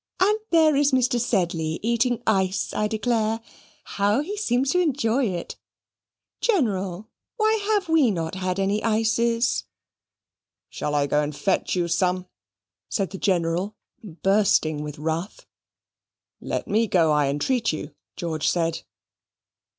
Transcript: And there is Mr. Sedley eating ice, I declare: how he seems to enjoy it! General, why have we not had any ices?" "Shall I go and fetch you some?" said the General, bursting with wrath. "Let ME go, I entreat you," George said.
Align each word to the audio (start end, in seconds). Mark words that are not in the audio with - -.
And 0.19 0.39
there 0.49 0.75
is 0.75 0.93
Mr. 0.93 1.19
Sedley 1.19 1.79
eating 1.83 2.23
ice, 2.25 2.73
I 2.73 2.87
declare: 2.87 3.39
how 3.83 4.21
he 4.21 4.35
seems 4.35 4.71
to 4.71 4.79
enjoy 4.79 5.27
it! 5.27 5.57
General, 6.41 7.07
why 7.37 7.53
have 7.73 7.87
we 7.87 8.09
not 8.09 8.33
had 8.33 8.59
any 8.59 8.83
ices?" 8.83 9.65
"Shall 10.71 10.95
I 10.95 11.05
go 11.05 11.21
and 11.21 11.35
fetch 11.35 11.75
you 11.75 11.87
some?" 11.87 12.25
said 12.89 13.11
the 13.11 13.19
General, 13.19 13.75
bursting 14.03 14.81
with 14.81 14.97
wrath. 14.97 15.45
"Let 16.39 16.67
ME 16.67 16.87
go, 16.87 17.11
I 17.11 17.27
entreat 17.27 17.71
you," 17.71 17.93
George 18.15 18.47
said. 18.47 18.81